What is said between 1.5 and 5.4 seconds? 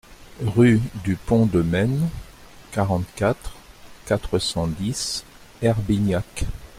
Men, quarante-quatre, quatre cent dix